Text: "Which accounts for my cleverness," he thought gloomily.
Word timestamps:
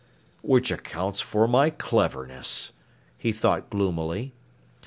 "Which 0.41 0.71
accounts 0.71 1.21
for 1.21 1.47
my 1.47 1.69
cleverness," 1.69 2.71
he 3.19 3.31
thought 3.31 3.69
gloomily. 3.69 4.33